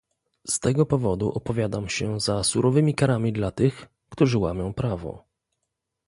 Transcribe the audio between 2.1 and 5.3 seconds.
za surowymi karami dla tych, którzy łamią prawo